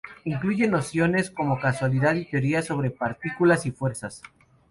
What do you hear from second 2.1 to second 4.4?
y teorías sobre partículas y fuerzas.